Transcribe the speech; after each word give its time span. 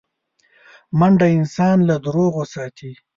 منډه 0.99 1.27
انسان 1.37 1.77
له 1.89 1.95
دروغو 2.05 2.43
ساتي 2.53 2.91